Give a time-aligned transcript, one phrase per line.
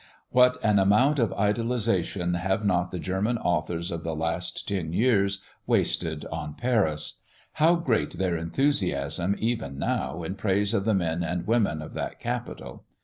[0.31, 5.43] What an amount of idolization have not the German authors of the last ten years
[5.67, 7.19] wasted on Paris!
[7.51, 12.19] How great their enthusiasm even now, in praise of the men and women of that
[12.19, 12.83] capital.